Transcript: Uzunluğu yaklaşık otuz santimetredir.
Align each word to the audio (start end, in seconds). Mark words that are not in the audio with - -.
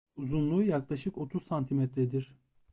Uzunluğu 0.15 0.63
yaklaşık 0.63 1.17
otuz 1.17 1.43
santimetredir. 1.43 2.35